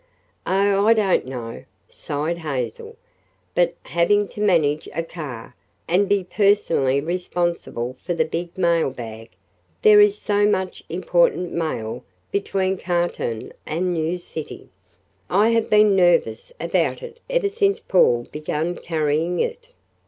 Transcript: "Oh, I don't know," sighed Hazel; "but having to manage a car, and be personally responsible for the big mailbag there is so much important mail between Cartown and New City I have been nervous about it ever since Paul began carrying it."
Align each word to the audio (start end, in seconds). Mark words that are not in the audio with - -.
"Oh, 0.47 0.87
I 0.87 0.95
don't 0.95 1.27
know," 1.27 1.63
sighed 1.87 2.39
Hazel; 2.39 2.95
"but 3.53 3.75
having 3.83 4.27
to 4.29 4.41
manage 4.41 4.89
a 4.95 5.03
car, 5.03 5.53
and 5.87 6.09
be 6.09 6.23
personally 6.23 6.99
responsible 6.99 7.95
for 8.03 8.15
the 8.15 8.25
big 8.25 8.57
mailbag 8.57 9.29
there 9.83 10.01
is 10.01 10.17
so 10.17 10.47
much 10.47 10.83
important 10.89 11.51
mail 11.53 12.03
between 12.31 12.79
Cartown 12.79 13.51
and 13.67 13.93
New 13.93 14.17
City 14.17 14.69
I 15.29 15.49
have 15.49 15.69
been 15.69 15.95
nervous 15.95 16.51
about 16.59 17.03
it 17.03 17.19
ever 17.29 17.47
since 17.49 17.79
Paul 17.79 18.25
began 18.31 18.75
carrying 18.77 19.39
it." 19.39 19.67